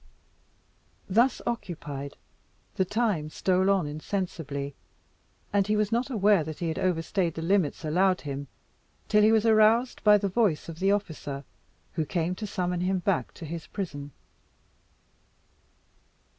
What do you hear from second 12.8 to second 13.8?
him back to his